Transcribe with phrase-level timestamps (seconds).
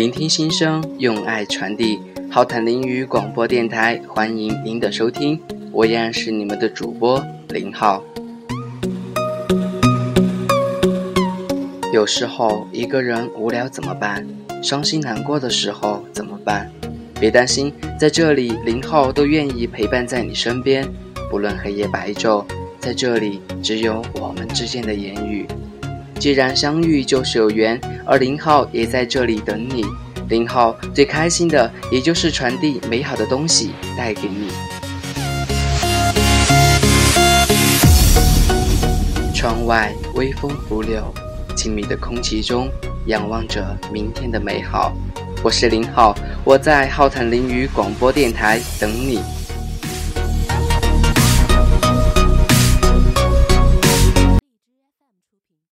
[0.00, 2.00] 聆听心声，用爱传递。
[2.30, 5.38] 浩坦林语广播电台，欢迎您的收听。
[5.70, 8.02] 我依然是你们的主播林浩。
[11.92, 14.26] 有时候一个人无聊怎么办？
[14.62, 16.72] 伤心难过的时候怎么办？
[17.20, 20.88] 别担心，在这里林浩都愿意陪伴在你身边，
[21.30, 22.46] 不论黑夜白昼，
[22.78, 25.46] 在这里只有我们之间的言语。
[26.20, 29.82] 既然相遇就是有缘，而林浩也在这里等你。
[30.28, 34.48] 林浩最开心的，也就是传递美好的东西带给你。
[39.34, 41.02] 窗外微风拂柳，
[41.56, 42.68] 静谧的空气中，
[43.06, 44.94] 仰望着明天的美好。
[45.42, 46.14] 我是林浩，
[46.44, 49.20] 我在浩坦林语广播电台等你。